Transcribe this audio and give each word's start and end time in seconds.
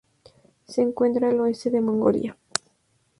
Se 0.67 0.81
encuentra 0.81 1.29
al 1.29 1.39
oeste 1.41 1.69
de 1.69 1.79
Mongolia. 1.79 2.35